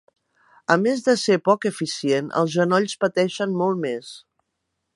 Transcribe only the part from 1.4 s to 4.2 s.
poc eficient els genolls pateixen molt més.